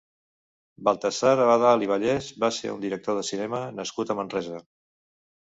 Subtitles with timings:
[0.87, 4.65] Baltasar Abadal i Vallès va ser un director de cinema nascut a Manresa.